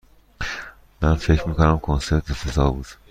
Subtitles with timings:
[1.01, 2.85] من فکر می کنم کنسرت افتضاح بود.